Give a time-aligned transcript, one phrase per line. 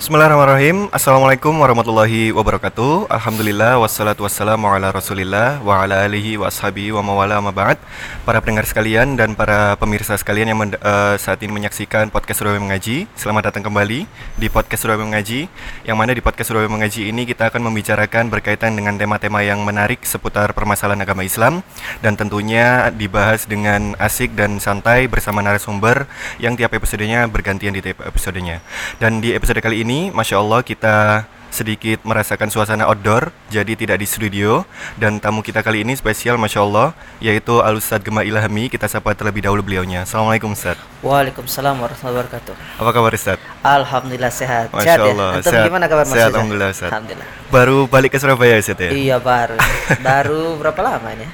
[0.00, 0.88] Bismillahirrahmanirrahim.
[0.96, 3.12] Assalamualaikum warahmatullahi wabarakatuh.
[3.12, 7.76] Alhamdulillah Wassalatu wassalamu ala rasulillah Wa ala alihi wa ashabi wa mawala ma ba'd.
[8.24, 13.12] Para pendengar sekalian dan para pemirsa sekalian Yang uh, saat ini menyaksikan podcast Surabaya Mengaji
[13.12, 14.08] Selamat datang kembali
[14.40, 15.52] di podcast Surabaya Mengaji.
[15.84, 20.00] Yang mana di podcast Surabaya Mengaji ini Kita akan membicarakan berkaitan dengan tema-tema yang menarik
[20.08, 21.60] Seputar permasalahan agama Islam
[22.00, 26.08] Dan tentunya dibahas dengan asik dan santai Bersama narasumber
[26.40, 28.64] Yang tiap episodenya bergantian di tiap episodenya.
[28.96, 33.98] Dan di episode kali ini ini Masya Allah kita sedikit merasakan suasana outdoor jadi tidak
[33.98, 34.62] di studio
[34.94, 39.18] dan tamu kita kali ini spesial Masya Allah yaitu Al Ustadz Gema Ilhami kita sapa
[39.18, 43.42] terlebih dahulu beliaunya Assalamualaikum Ustadz Waalaikumsalam warahmatullahi wabarakatuh Apa kabar Ustadz?
[43.66, 45.42] Alhamdulillah sehat Masya sehat Allah ya?
[45.42, 45.66] sehat.
[45.66, 48.90] gimana kabar Mas Sehat Alhamdulillah Ustadz Alhamdulillah Baru balik ke Surabaya Ustadz ya?
[48.94, 49.58] Iya baru
[50.06, 51.26] Baru berapa lamanya?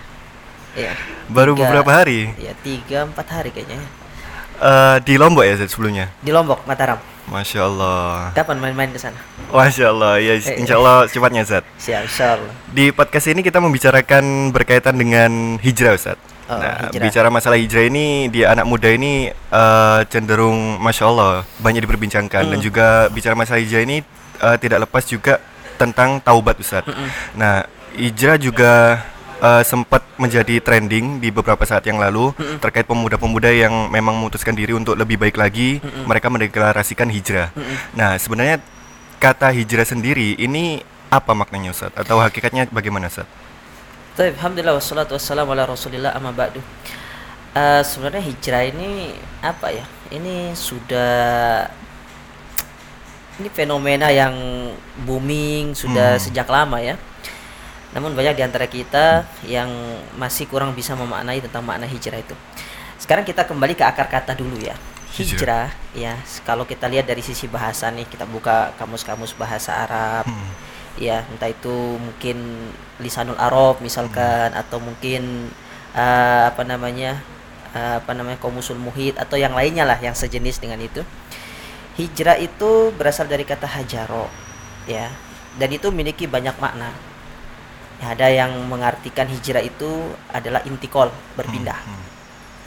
[0.72, 0.96] Iya
[1.28, 2.32] Baru tiga, beberapa hari?
[2.40, 3.84] Iya tiga empat hari kayaknya
[4.64, 6.08] uh, Di Lombok ya Ustadz sebelumnya?
[6.24, 8.30] Di Lombok Mataram Masya Allah.
[8.38, 9.18] Kapan main-main ke sana?
[9.50, 11.66] Masya Allah, ya eh, insya Allah cepatnya Zat.
[11.74, 12.52] Siap, insya Allah.
[12.70, 16.18] Di podcast ini kita membicarakan berkaitan dengan hijrah Ustaz.
[16.46, 17.02] Oh, nah, hijrah.
[17.02, 22.52] bicara masalah hijrah ini di anak muda ini uh, cenderung masya Allah banyak diperbincangkan hmm.
[22.54, 24.06] dan juga bicara masalah hijrah ini
[24.38, 25.42] uh, tidak lepas juga
[25.74, 26.86] tentang taubat Ustaz.
[26.86, 27.10] Hmm.
[27.34, 27.66] Nah,
[27.98, 29.02] hijrah juga
[29.40, 32.58] uh, sempat menjadi trending di beberapa saat yang lalu mm -hmm.
[32.60, 36.04] terkait pemuda-pemuda yang memang memutuskan diri untuk lebih baik lagi, mm -hmm.
[36.08, 37.52] mereka mendeklarasikan hijrah.
[37.52, 37.76] Mm -hmm.
[37.96, 38.56] Nah, sebenarnya
[39.20, 43.28] kata hijrah sendiri ini apa maknanya Ustaz atau hakikatnya bagaimana Ustaz?
[44.16, 46.60] Baik, alhamdulillah wassalatu wassalamu ala Rasulillah amma ba'du.
[47.56, 49.84] Uh, sebenarnya hijrah ini apa ya?
[50.12, 51.68] Ini sudah
[53.36, 54.32] ini fenomena yang
[55.04, 56.22] booming sudah hmm.
[56.24, 56.96] sejak lama ya
[57.96, 59.72] namun banyak di antara kita yang
[60.20, 62.36] masih kurang bisa memaknai tentang makna hijrah itu.
[63.00, 64.76] Sekarang kita kembali ke akar kata dulu ya.
[65.16, 66.20] Hijrah, ya.
[66.44, 70.28] Kalau kita lihat dari sisi bahasa nih, kita buka kamus-kamus bahasa Arab.
[70.28, 70.52] Hmm.
[71.00, 72.68] Ya, entah itu mungkin
[73.00, 74.60] lisanul Arab misalkan hmm.
[74.60, 75.48] atau mungkin
[75.96, 77.24] uh, apa namanya?
[77.72, 78.36] Uh, apa namanya?
[78.36, 81.00] komusul muhid atau yang lainnya lah yang sejenis dengan itu.
[81.96, 84.28] Hijrah itu berasal dari kata hajaro,
[84.84, 85.08] ya.
[85.56, 87.15] Dan itu memiliki banyak makna
[87.96, 91.80] Ya, ada yang mengartikan hijrah itu adalah intikol berpindah.
[91.80, 92.04] Hmm, hmm.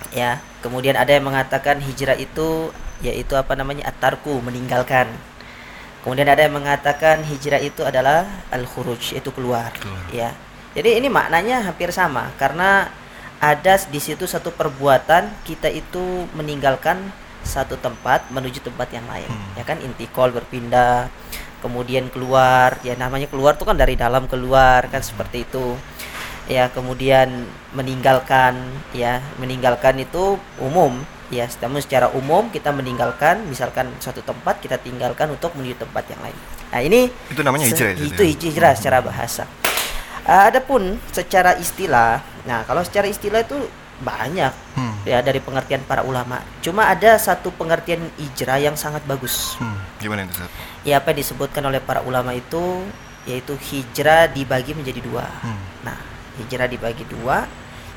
[0.09, 5.07] Ya, kemudian ada yang mengatakan hijrah itu yaitu apa namanya atarku meninggalkan.
[6.01, 10.07] Kemudian ada yang mengatakan hijrah itu adalah al-khuruj itu keluar, keluar.
[10.09, 10.31] ya.
[10.73, 12.87] Jadi ini maknanya hampir sama karena
[13.39, 19.55] ada di situ satu perbuatan kita itu meninggalkan satu tempat menuju tempat yang lain, hmm.
[19.55, 21.07] ya kan intikol berpindah
[21.61, 22.79] kemudian keluar.
[22.81, 25.75] Ya namanya keluar tuh kan dari dalam keluar kan seperti itu.
[26.49, 27.45] Ya kemudian
[27.77, 28.57] meninggalkan
[28.91, 30.99] ya meninggalkan itu umum.
[31.29, 36.21] Ya namun secara umum kita meninggalkan misalkan suatu tempat kita tinggalkan untuk menuju tempat yang
[36.25, 36.37] lain.
[36.73, 36.99] Nah ini
[37.29, 39.45] itu namanya hijrah itu hijrah secara bahasa.
[40.29, 43.57] Uh, adapun secara istilah nah kalau secara istilah itu
[43.99, 45.03] banyak hmm.
[45.03, 46.39] ya dari pengertian para ulama.
[46.63, 49.59] Cuma ada satu pengertian hijrah yang sangat bagus.
[49.59, 49.75] Hmm.
[49.99, 50.35] Gimana itu?
[50.87, 52.87] Ya apa yang disebutkan oleh para ulama itu
[53.27, 55.27] yaitu hijrah dibagi menjadi dua.
[55.43, 55.59] Hmm.
[55.83, 55.99] Nah,
[56.39, 57.45] hijrah dibagi dua.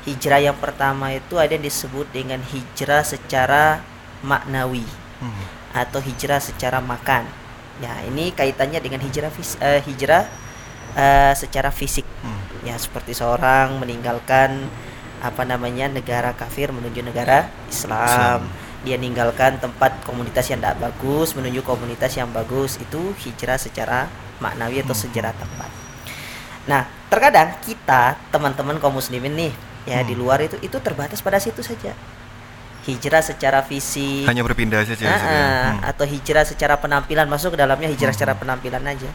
[0.03, 3.79] Hijrah yang pertama itu ada yang disebut dengan hijrah secara
[4.19, 4.83] maknawi
[5.23, 5.43] hmm.
[5.71, 7.23] atau hijrah secara makan.
[7.79, 10.27] Ya, ini kaitannya dengan hijrah uh, hijrah
[10.99, 12.03] uh, secara fisik.
[12.19, 12.67] Hmm.
[12.67, 14.67] Ya, seperti seorang meninggalkan
[15.23, 18.03] apa namanya negara kafir menuju negara Islam.
[18.03, 18.39] Islam.
[18.83, 24.11] Dia ninggalkan tempat komunitas yang tidak bagus menuju komunitas yang bagus itu hijrah secara
[24.43, 25.03] maknawi atau hmm.
[25.07, 25.71] sejarah tempat.
[26.67, 29.53] Nah, terkadang kita teman-teman kaum muslimin nih
[29.87, 30.07] ya hmm.
[30.11, 31.95] di luar itu itu terbatas pada situ saja.
[32.83, 35.87] Hijrah secara fisik hanya berpindah saja nah, hmm.
[35.87, 38.19] atau hijrah secara penampilan masuk ke dalamnya hijrah hmm.
[38.19, 39.07] secara penampilan aja.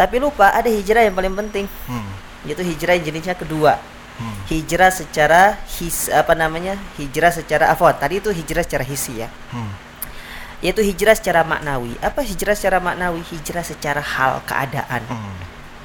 [0.00, 1.68] Tapi lupa ada hijrah yang paling penting.
[1.84, 2.08] Hmm.
[2.48, 3.76] Yaitu hijrah yang jenisnya kedua
[4.22, 4.46] hmm.
[4.46, 9.72] hijrah secara his apa namanya hijrah secara afwan tadi itu hijrah secara hisi ya hmm.
[10.62, 15.34] yaitu hijrah secara maknawi apa hijrah secara maknawi hijrah secara hal keadaan hmm.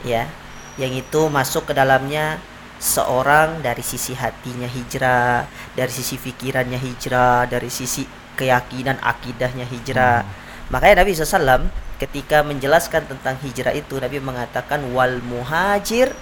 [0.05, 0.29] ya
[0.77, 2.37] yang itu masuk ke dalamnya
[2.77, 8.05] seorang dari sisi hatinya hijrah dari sisi pikirannya hijrah dari sisi
[8.37, 10.69] keyakinan akidahnya hijrah hmm.
[10.69, 11.65] makanya Nabi SAW
[11.97, 16.13] ketika menjelaskan tentang hijrah itu Nabi mengatakan wal muhajir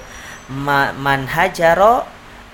[0.51, 2.06] man hajaro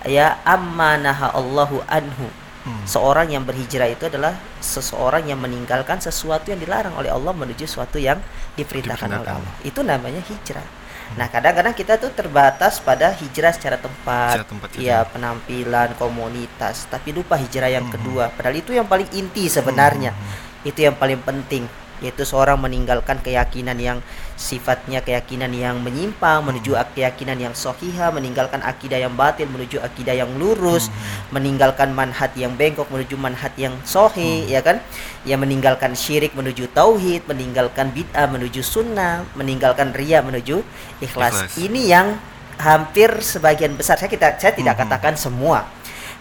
[0.08, 2.28] ya ammanaha Allahu anhu.
[2.62, 2.86] Hmm.
[2.86, 7.98] Seorang yang berhijrah itu adalah seseorang yang meninggalkan sesuatu yang dilarang oleh Allah menuju sesuatu
[7.98, 8.22] yang
[8.54, 9.54] diperintahkan oleh Allah.
[9.66, 10.62] Itu namanya hijrah.
[10.62, 11.18] Hmm.
[11.18, 17.18] Nah, kadang-kadang kita tuh terbatas pada hijrah secara tempat, secara tempat ya penampilan, komunitas, tapi
[17.18, 17.94] lupa hijrah yang hmm.
[17.98, 18.30] kedua.
[18.30, 20.14] Padahal itu yang paling inti sebenarnya.
[20.14, 20.62] Hmm.
[20.62, 21.66] Itu yang paling penting
[22.02, 23.98] yaitu seorang meninggalkan keyakinan yang
[24.34, 30.34] sifatnya keyakinan yang menyimpang menuju keyakinan yang sohiha meninggalkan akidah yang batil menuju akidah yang
[30.42, 31.38] lurus hmm.
[31.38, 34.50] meninggalkan manhat yang bengkok menuju manhat yang sohi hmm.
[34.50, 34.82] ya kan
[35.30, 40.66] yang meninggalkan syirik menuju tauhid meninggalkan bid'ah menuju sunnah meninggalkan ria menuju
[41.06, 41.62] ikhlas, ikhlas.
[41.62, 42.18] ini yang
[42.58, 44.82] hampir sebagian besar saya kita saya tidak hmm.
[44.90, 45.70] katakan semua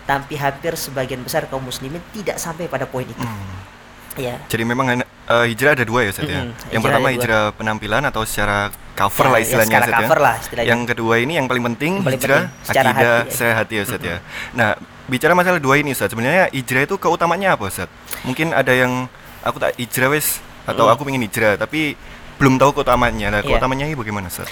[0.05, 3.71] tapi hampir sebagian besar kaum muslimin tidak sampai pada poin itu hmm
[4.19, 4.43] Ya.
[4.51, 4.91] Jadi memang
[5.31, 6.43] uh, hijrah ada dua ya Ustaz ya.
[6.75, 10.27] Yang pertama hijrah penampilan atau secara cover ya, lah ya, istilahnya ya, cover ya.
[10.27, 10.69] Lah, istilahnya.
[10.75, 14.03] Yang kedua ini yang paling penting paling hijrah penting, akidah hati, sehat hati ya Ustaz
[14.03, 14.17] ya.
[14.53, 14.71] Nah,
[15.07, 17.89] bicara masalah dua ini Ustaz, sebenarnya hijrah itu keutamanya apa Ustaz?
[18.27, 19.07] Mungkin ada yang
[19.47, 20.93] aku tak hijrah wes atau hmm.
[20.93, 21.95] aku ingin hijrah tapi
[22.37, 23.31] belum tahu keutamanya.
[23.31, 23.49] Nah, iya.
[23.55, 24.51] keutamanya ini bagaimana Ustaz?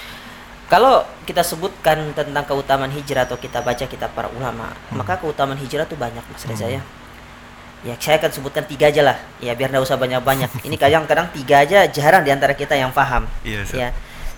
[0.69, 5.01] Kalau kita sebutkan tentang keutamaan hijrah atau kita baca kitab para ulama, hmm.
[5.01, 6.77] maka keutamaan hijrah itu banyak Mas Reza hmm.
[6.77, 6.81] ya
[7.83, 9.17] ya saya akan sebutkan tiga aja lah.
[9.39, 10.67] Ya biar nggak usah banyak-banyak.
[10.67, 13.89] Ini kadang-kadang tiga aja jarang di antara kita yang paham iya, ya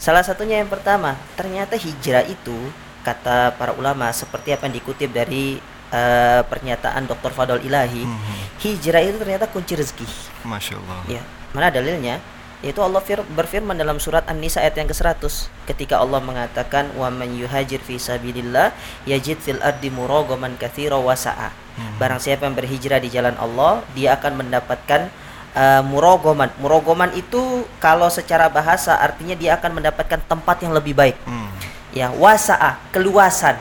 [0.02, 2.58] salah satunya yang pertama ternyata hijrah itu
[3.06, 5.62] kata para ulama seperti apa yang dikutip dari
[5.94, 7.30] uh, pernyataan Dr.
[7.30, 8.42] Fadol Ilahi mm -hmm.
[8.66, 10.10] hijrah itu ternyata kunci rezeki.
[10.42, 11.06] Masya Allah.
[11.06, 11.22] Ya
[11.54, 12.18] mana dalilnya
[12.62, 17.34] yaitu Allah fir berfirman dalam surat An-Nisa ayat yang ke-100 ketika Allah mengatakan wa man
[17.34, 18.70] yuhajir fi sabilillah
[19.10, 21.50] yajid fil ardi muragaman katsira wa sa'a.
[21.50, 21.98] Hmm.
[21.98, 25.10] Barang siapa yang berhijrah di jalan Allah, dia akan mendapatkan
[25.58, 26.54] uh, murogoman.
[26.62, 31.18] Murogoman itu kalau secara bahasa artinya dia akan mendapatkan tempat yang lebih baik.
[31.26, 31.50] Hmm.
[31.98, 33.58] Ya, wasa'a, keluasan.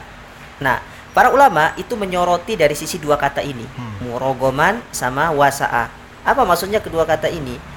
[0.61, 0.85] Nah,
[1.17, 4.13] para ulama itu menyoroti dari sisi dua kata ini, hmm.
[4.13, 5.89] murogoman sama wasa'a.
[6.21, 7.70] Apa maksudnya kedua kata ini?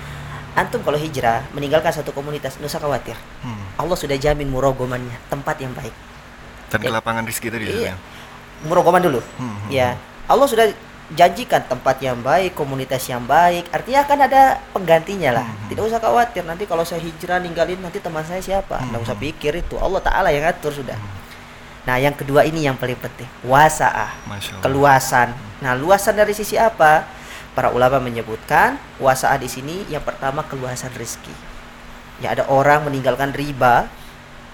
[0.53, 3.77] Antum kalau hijrah meninggalkan satu komunitas nusa khawatir hmm.
[3.81, 5.93] Allah sudah jamin murogomannya tempat yang baik
[6.69, 6.89] dan ya.
[6.93, 7.93] lapangan rezeki tadi iya.
[8.65, 10.31] murogoman dulu hmm, hmm, ya hmm.
[10.31, 10.65] Allah sudah
[11.13, 14.41] janjikan tempat yang baik komunitas yang baik artinya akan ada
[14.71, 15.57] penggantinya lah hmm.
[15.57, 15.69] hmm.
[15.73, 19.01] tidak usah khawatir nanti kalau saya hijrah ninggalin nanti teman saya siapa hmm.
[19.01, 21.23] usah pikir itu Allah Taala yang atur sudah hmm.
[21.83, 24.15] Nah, yang kedua ini yang paling penting, wasaah,
[24.63, 25.35] keluasan.
[25.59, 27.03] Nah, luasan dari sisi apa?
[27.53, 31.33] Para ulama menyebutkan wasaah di sini yang pertama keluasan rezeki.
[32.21, 33.89] Ya ada orang meninggalkan riba,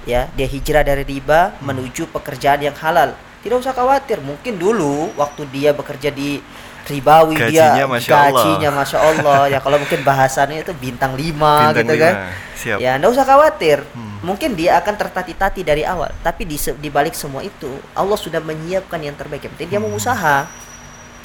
[0.03, 1.63] ya dia hijrah dari riba hmm.
[1.63, 3.15] menuju pekerjaan yang halal.
[3.39, 6.43] Tidak usah khawatir, mungkin dulu waktu dia bekerja di
[6.89, 8.79] ribawi gajinya, dia masya gajinya Allah.
[8.81, 12.03] masya Allah ya kalau mungkin bahasannya itu bintang lima bintang gitu lima.
[12.03, 12.13] kan
[12.57, 12.77] Siap.
[12.81, 14.17] ya tidak usah khawatir hmm.
[14.25, 18.99] mungkin dia akan tertati-tati dari awal tapi di, di balik semua itu Allah sudah menyiapkan
[18.99, 20.01] yang terbaik yang penting dia mau hmm.
[20.01, 20.49] usaha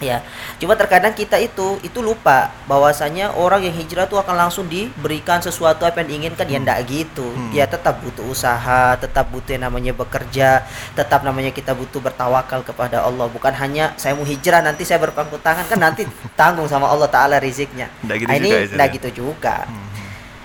[0.03, 0.27] ya
[0.59, 5.87] cuma terkadang kita itu itu lupa bahwasanya orang yang hijrah tuh akan langsung diberikan sesuatu
[5.87, 6.67] apa yang diinginkan ya hmm.
[6.67, 7.51] ya ndak gitu hmm.
[7.55, 10.67] dia tetap butuh usaha tetap butuh yang namanya bekerja
[10.99, 15.39] tetap namanya kita butuh bertawakal kepada Allah bukan hanya saya mau hijrah nanti saya berpangku
[15.39, 16.03] tangan kan nanti
[16.41, 19.89] tanggung sama Allah taala riziknya ndak gitu nah, ini juga, ndak gitu juga hmm.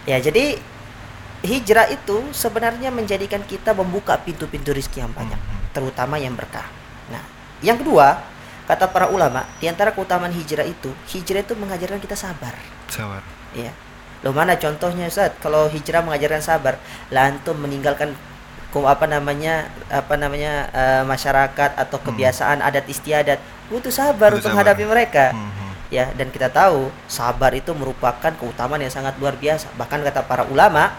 [0.06, 0.46] ya jadi
[1.42, 5.74] hijrah itu sebenarnya menjadikan kita membuka pintu-pintu rizki yang banyak hmm.
[5.74, 6.70] terutama yang berkah
[7.10, 7.24] nah
[7.66, 8.38] yang kedua
[8.70, 12.54] Kata para ulama, di antara keutamaan hijrah itu, hijrah itu mengajarkan kita sabar.
[12.86, 13.26] Sabar.
[13.58, 13.74] Iya.
[14.22, 15.34] Loh mana contohnya Ustaz?
[15.42, 16.78] Kalau hijrah mengajarkan sabar,
[17.10, 18.14] lantum meninggalkan
[18.70, 22.06] apa namanya apa namanya uh, masyarakat atau hmm.
[22.06, 22.68] kebiasaan hmm.
[22.70, 23.40] adat istiadat
[23.74, 24.62] butuh sabar butuh untuk sabar.
[24.62, 25.26] menghadapi mereka.
[25.34, 25.74] Hmm, hmm.
[25.90, 29.74] Ya, dan kita tahu sabar itu merupakan keutamaan yang sangat luar biasa.
[29.74, 30.94] Bahkan kata para ulama,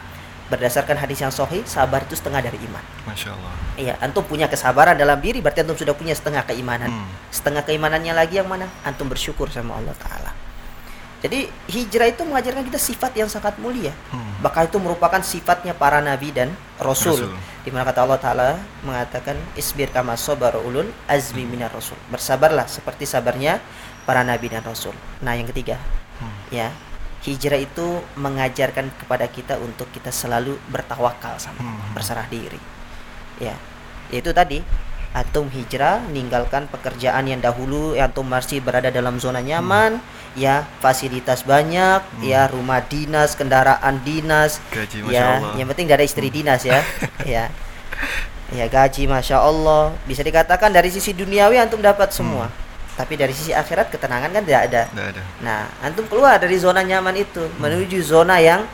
[0.50, 2.83] berdasarkan hadis yang sahih sabar itu setengah dari iman.
[3.07, 3.52] Masya Allah.
[3.78, 6.90] Iya, antum punya kesabaran dalam diri berarti antum sudah punya setengah keimanan.
[6.90, 7.09] Hmm.
[7.30, 8.66] Setengah keimanannya lagi yang mana?
[8.83, 10.35] Antum bersyukur sama Allah Taala.
[11.21, 13.92] Jadi hijrah itu mengajarkan kita sifat yang sangat mulia.
[14.11, 14.40] Hmm.
[14.42, 17.30] Bahkan itu merupakan sifatnya para nabi dan rasul.
[17.30, 17.33] rasul.
[17.62, 18.50] Di mana kata Allah Taala
[18.83, 21.50] mengatakan isbir kama sabar ulul azmi hmm.
[21.52, 22.00] minar rasul.
[22.09, 23.61] Bersabarlah seperti sabarnya
[24.09, 24.97] para nabi dan rasul.
[25.21, 25.76] Nah, yang ketiga.
[26.19, 26.33] Hmm.
[26.49, 26.73] Ya,
[27.20, 31.92] hijrah itu mengajarkan kepada kita untuk kita selalu bertawakal sama hmm.
[31.92, 32.60] berserah diri
[33.36, 33.52] ya
[34.08, 34.64] itu tadi
[35.12, 40.40] antum hijrah meninggalkan pekerjaan yang dahulu yang antum masih berada dalam zona nyaman hmm.
[40.40, 42.24] ya fasilitas banyak hmm.
[42.24, 45.54] ya rumah dinas kendaraan dinas gaji, ya Allah.
[45.60, 46.36] yang penting gak ada istri hmm.
[46.40, 46.80] dinas ya
[47.36, 47.44] ya
[48.50, 52.69] ya gaji masya Allah bisa dikatakan dari sisi duniawi antum dapat semua hmm
[53.00, 54.83] tapi dari sisi akhirat ketenangan kan tidak ada.
[54.92, 55.23] Tidak ada.
[55.40, 57.57] Nah, antum keluar dari zona nyaman itu hmm.
[57.57, 58.69] menuju zona yang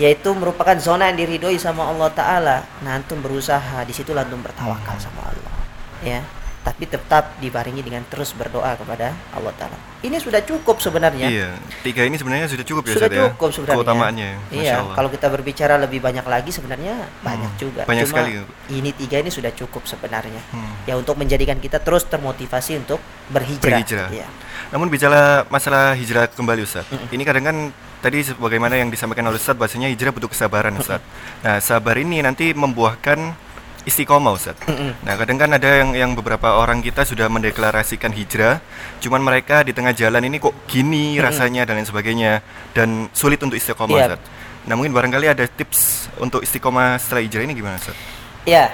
[0.00, 2.56] yaitu merupakan zona yang diridhoi sama Allah taala.
[2.80, 5.52] Nah, antum berusaha di situ antum bertawakal sama Allah.
[6.00, 6.24] Ya.
[6.60, 9.78] Tapi tetap dibarengi dengan terus berdoa kepada Allah Taala.
[10.04, 11.28] Ini sudah cukup sebenarnya.
[11.28, 11.50] Iya,
[11.80, 13.20] tiga ini sebenarnya sudah cukup ya sudah ya?
[13.32, 13.78] cukup sebenarnya.
[13.80, 14.94] Keutamaannya, Masya Iya, Allah.
[14.96, 17.82] kalau kita berbicara lebih banyak lagi sebenarnya banyak juga.
[17.88, 18.30] banyak Cuma sekali.
[18.68, 20.40] Ini tiga ini sudah cukup sebenarnya.
[20.52, 20.72] Hmm.
[20.84, 23.00] Ya untuk menjadikan kita terus termotivasi untuk
[23.32, 23.80] berhijrah.
[23.80, 24.08] Berhijrah.
[24.12, 24.28] Iya.
[24.70, 26.86] Namun bicara masalah hijrah kembali Ustaz.
[26.92, 27.08] Mm-mm.
[27.10, 27.56] Ini kadang kan
[28.04, 31.00] tadi sebagaimana yang disampaikan oleh Ustaz bahasanya hijrah butuh kesabaran Ustaz.
[31.40, 33.49] Nah, sabar ini nanti membuahkan
[33.84, 34.56] istiqomah Ustaz.
[34.66, 34.92] Mm-mm.
[35.02, 38.60] Nah, kadang kan ada yang yang beberapa orang kita sudah mendeklarasikan hijrah,
[39.00, 42.44] cuman mereka di tengah jalan ini kok gini rasanya dan lain sebagainya
[42.76, 44.06] dan sulit untuk istiqomah Iya.
[44.14, 44.20] Ustaz.
[44.68, 47.96] Nah, mungkin barangkali ada tips untuk istiqomah setelah hijrah ini gimana Ustaz?
[48.44, 48.68] Ya,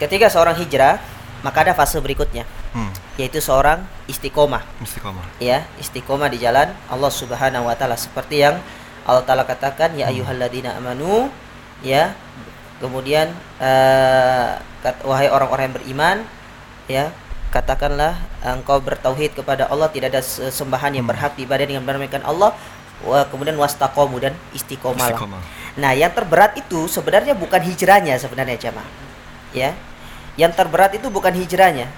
[0.00, 0.96] ketika seorang hijrah,
[1.44, 4.64] maka ada fase berikutnya, Hmm, yaitu seorang istiqomah.
[4.80, 5.24] istiqomah.
[5.38, 8.56] Ya, istiqomah di jalan Allah Subhanahu wa taala seperti yang
[9.04, 11.28] Allah taala katakan ya ayyuhalladzina amanu
[11.84, 12.12] ya.
[12.78, 13.34] Kemudian
[14.82, 16.16] kat- wahai orang-orang yang beriman
[16.86, 17.04] ya,
[17.50, 22.54] katakanlah engkau bertauhid kepada Allah tidak ada sembahan yang berhak diibadah dengan benar melainkan Allah.
[23.30, 24.34] Kemudian wastaqomu dan.
[24.54, 25.14] Istiqomah.
[25.78, 28.90] Nah, yang terberat itu sebenarnya bukan hijrahnya sebenarnya jemaah.
[29.54, 29.78] Ya.
[30.34, 31.90] Yang terberat itu bukan hijrahnya,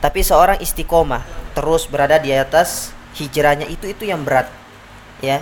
[0.00, 1.24] tapi seorang istiqomah
[1.56, 4.48] terus berada di atas hijrahnya itu itu yang berat.
[5.24, 5.40] Ya.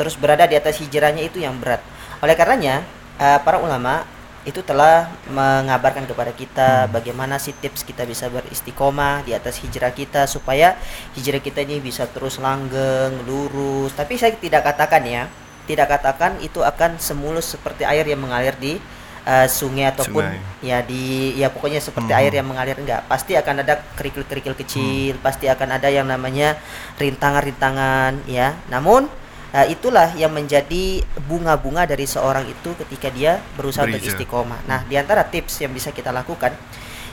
[0.00, 1.84] Terus berada di atas hijrahnya itu yang berat.
[2.24, 2.84] Oleh karenanya,
[3.18, 4.04] eh, para ulama
[4.44, 10.28] itu telah mengabarkan kepada kita bagaimana sih tips kita bisa beristiqomah di atas hijrah kita
[10.28, 10.76] supaya
[11.16, 13.96] hijrah kita ini bisa terus langgeng, lurus.
[13.96, 15.32] Tapi saya tidak katakan ya,
[15.64, 18.76] tidak katakan itu akan semulus seperti air yang mengalir di
[19.24, 20.44] eh, sungai ataupun Sungai.
[20.60, 22.20] ya di ya pokoknya seperti Hmm.
[22.20, 23.08] air yang mengalir enggak.
[23.08, 26.60] Pasti akan ada kerikil-kerikil kecil, pasti akan ada yang namanya
[27.00, 28.52] rintangan-rintangan ya.
[28.68, 29.08] Namun
[29.54, 34.18] eh, itulah yang menjadi bunga-bunga dari seorang itu ketika dia berusaha untuk Berhijrah.
[34.18, 34.60] istiqomah.
[34.66, 36.50] Nah, di antara tips yang bisa kita lakukan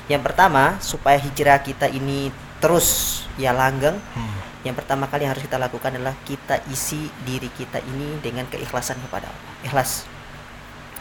[0.10, 4.38] yang pertama supaya hijrah kita ini terus ya langgeng Hmm.
[4.62, 8.98] yang pertama kali yang harus kita lakukan adalah kita isi diri kita ini dengan keikhlasan
[9.01, 9.53] kepada Allah.
[9.63, 10.05] Ikhlas.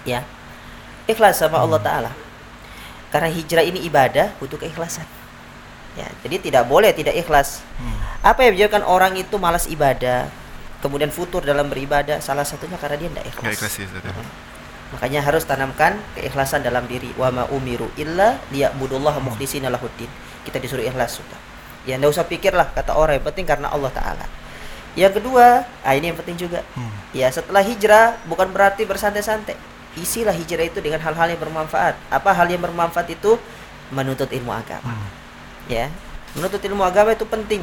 [0.08, 0.24] Ya.
[1.04, 2.12] Ikhlas sama Allah taala.
[3.10, 5.04] Karena hijrah ini ibadah butuh keikhlasan.
[5.98, 7.66] Ya, jadi tidak boleh tidak ikhlas.
[7.76, 7.98] Hmm.
[8.22, 10.30] Apa yang menyebabkan orang itu malas ibadah,
[10.80, 12.20] kemudian futur dalam beribadah?
[12.20, 13.44] Salah satunya karena dia tidak ikhlas.
[13.44, 14.04] Nggak ikhlas ya Ustaz.
[14.04, 14.12] ya?
[14.90, 17.14] Makanya harus tanamkan keikhlasan dalam diri.
[17.14, 20.10] Wa ma umiru illa liya'budullaha mukhlishina lahuddin.
[20.42, 21.38] Kita disuruh ikhlas sudah.
[21.88, 24.26] Ya enggak usah pikirlah kata orang yang penting karena Allah taala.
[24.98, 26.66] Yang kedua, ah ini yang penting juga.
[26.74, 26.90] Hmm.
[27.14, 29.54] Ya, setelah hijrah bukan berarti bersantai-santai.
[29.94, 31.94] Isilah hijrah itu dengan hal-hal yang bermanfaat.
[32.10, 33.38] Apa hal yang bermanfaat itu?
[33.94, 34.90] Menuntut ilmu agama.
[34.90, 35.08] Hmm.
[35.70, 35.86] Ya.
[36.34, 37.62] Menuntut ilmu agama itu penting.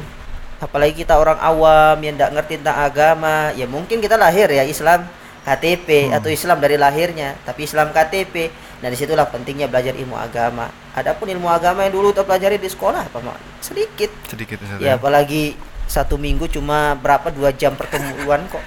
[0.58, 5.06] Apalagi kita orang awam yang tidak ngerti tentang agama, ya mungkin kita lahir ya Islam
[5.46, 6.18] KTP Hmm.
[6.18, 8.50] atau Islam dari lahirnya, tapi Islam KTP.
[8.78, 10.70] Nah, di situlah pentingnya belajar ilmu agama.
[10.94, 13.38] Adapun ilmu agama yang dulu kita pelajari di sekolah apa Mak?
[13.62, 14.10] sedikit.
[14.26, 14.78] Sedikit Ustaz.
[14.78, 15.54] Ya, apalagi
[15.86, 18.62] satu minggu cuma berapa dua jam pertemuan kok.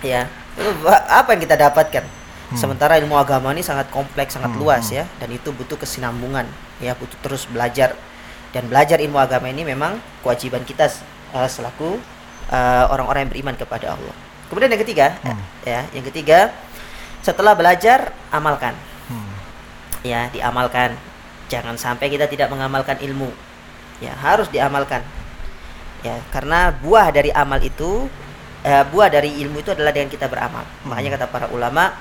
[0.00, 0.26] Ya,
[0.56, 2.04] itu apa yang kita dapatkan?
[2.50, 2.58] Hmm.
[2.58, 4.96] Sementara ilmu agama ini sangat kompleks, sangat Hmm, luas hmm.
[4.98, 6.46] ya, dan itu butuh kesinambungan.
[6.80, 7.94] Ya, butuh terus belajar.
[8.50, 10.90] Dan belajar ilmu agama ini memang kewajiban kita
[11.34, 11.98] eh, selaku
[12.50, 14.14] eh, orang-orang yang beriman kepada Allah.
[14.50, 15.38] Kemudian yang ketiga, Hmm.
[15.62, 16.50] ya, yang ketiga
[17.22, 18.74] setelah belajar amalkan.
[19.10, 19.30] Hmm.
[20.02, 20.96] ya diamalkan.
[21.50, 23.30] Jangan sampai kita tidak mengamalkan ilmu.
[24.00, 25.02] Ya harus diamalkan.
[26.00, 28.08] Ya karena buah dari amal itu
[28.64, 30.64] eh, buah dari ilmu itu adalah dengan kita beramal.
[30.88, 31.92] Makanya kata para ulama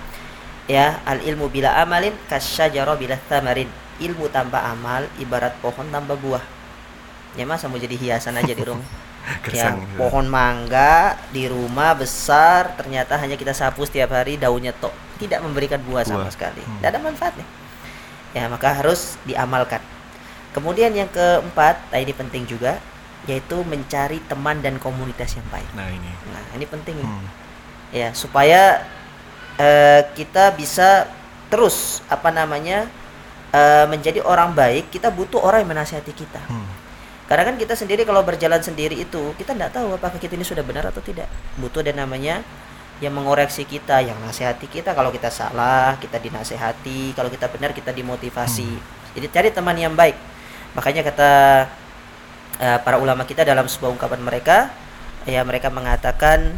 [0.69, 3.67] ya al ilmu bila amalin kasyajaro bila tamarin
[3.99, 6.41] ilmu tanpa amal ibarat pohon tanpa buah
[7.35, 8.87] ya masa mau jadi hiasan aja di rumah
[9.53, 15.43] ya pohon mangga di rumah besar ternyata hanya kita sapu setiap hari daunnya tok tidak
[15.43, 16.33] memberikan buah sama Buah.
[16.33, 16.79] sekali Hmm.
[16.81, 17.45] tidak ada manfaatnya
[18.31, 19.81] ya maka harus diamalkan
[20.51, 22.79] kemudian yang keempat nah ini penting juga
[23.27, 26.09] yaitu mencari teman dan komunitas yang baik Nah, ini.
[26.31, 26.97] nah ini penting.
[27.03, 27.27] Hmm.
[27.91, 28.81] ya supaya
[29.59, 31.05] eh, kita bisa
[31.51, 32.87] terus apa namanya
[33.53, 36.65] eh, menjadi orang baik kita butuh orang yang menasihati kita Hmm.
[37.29, 40.65] karena kan kita sendiri kalau berjalan sendiri itu kita tidak tahu apakah kita ini sudah
[40.65, 41.29] benar atau tidak.
[41.61, 42.41] Butuh ada namanya
[42.99, 47.95] yang mengoreksi kita, yang nasihati kita kalau kita salah, kita dinasehati, kalau kita benar kita
[47.95, 48.67] dimotivasi.
[49.15, 50.17] Jadi cari teman yang baik.
[50.75, 51.31] Makanya kata
[52.59, 54.73] eh, para ulama kita dalam sebuah ungkapan mereka,
[55.23, 56.51] ya mereka mengatakan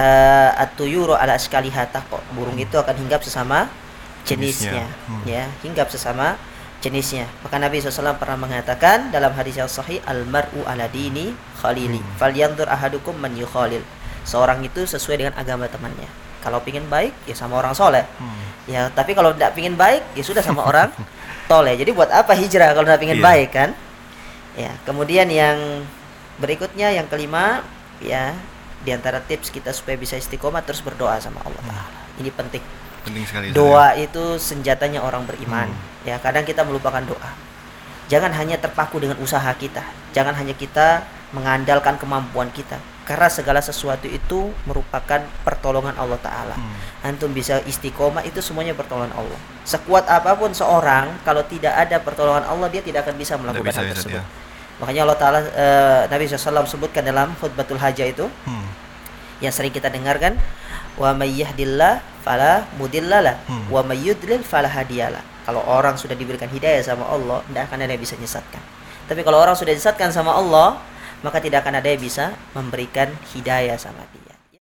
[0.00, 3.68] eh, atuyuru ala askalihata kok burung itu akan hinggap sesama
[4.24, 4.84] jenisnya, Jenisnya.
[5.06, 5.22] Hmm.
[5.24, 6.36] ya hinggap sesama
[6.80, 7.24] jenisnya.
[7.40, 12.12] Maka Nabi SAW pernah mengatakan dalam hadis yang sahih almaru ala dini khalili Hmm.
[12.16, 13.80] falyanzur ahadukum man yukhalil.
[14.24, 16.08] Seorang itu sesuai dengan agama temannya.
[16.40, 18.04] Kalau pingin baik ya sama orang soleh.
[18.16, 18.44] Hmm.
[18.64, 20.92] Ya tapi kalau tidak pingin baik ya sudah sama orang
[21.50, 21.72] toleh.
[21.76, 23.24] Jadi buat apa hijrah kalau tidak pingin Iya.
[23.24, 23.70] baik kan?
[24.54, 25.82] Ya, kemudian yang
[26.36, 27.64] berikutnya yang kelima
[27.98, 28.30] ya
[28.80, 32.20] di antara tips kita supaya bisa istiqomah terus berdoa sama Allah Hmm.
[32.20, 32.62] Ini penting.
[33.04, 33.46] Penting sekali.
[33.52, 35.68] Doa itu senjatanya orang beriman.
[35.68, 36.08] Hmm.
[36.08, 37.30] Ya, kadang kita melupakan doa.
[38.08, 39.84] Jangan hanya terpaku dengan usaha kita.
[40.12, 42.76] Jangan hanya kita mengandalkan kemampuan kita.
[43.04, 46.56] Karena segala sesuatu itu merupakan pertolongan Allah Ta'ala.
[46.56, 46.76] Hmm.
[47.04, 49.36] Antum bisa istiqomah itu semuanya pertolongan Allah.
[49.68, 53.80] Sekuat apa pun seorang, kalau tidak ada pertolongan Allah, dia tidak akan bisa melakukan bisa
[53.84, 54.16] hal tersebut.
[54.20, 54.24] ya.
[54.80, 58.64] Makanya Allah Ta'ala, eh, Nabi SAW sebutkan dalam khutbatul hajah itu, Hmm.
[59.44, 60.40] yang sering kita dengarkan
[60.96, 63.68] wa may yahdillah fala mudillalah Hmm.
[63.68, 67.92] wa may yudlil fala hadiyalah kalau orang sudah diberikan hidayah sama Allah tidak akan ada
[67.92, 68.62] yang bisa menyesatkan.
[69.04, 70.80] Tapi kalau orang sudah disesatkan sama Allah
[71.20, 74.23] maka tidak akan ada yang bisa memberikan hidayah sama dia